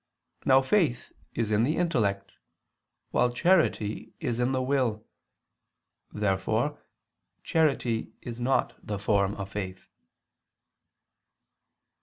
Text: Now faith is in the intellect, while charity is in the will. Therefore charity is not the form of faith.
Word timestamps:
Now 0.45 0.63
faith 0.63 1.11
is 1.35 1.51
in 1.51 1.61
the 1.61 1.77
intellect, 1.77 2.31
while 3.11 3.29
charity 3.31 4.13
is 4.19 4.39
in 4.39 4.51
the 4.51 4.59
will. 4.63 5.05
Therefore 6.11 6.79
charity 7.43 8.11
is 8.19 8.39
not 8.39 8.73
the 8.81 8.97
form 8.97 9.35
of 9.35 9.51
faith. 9.51 9.89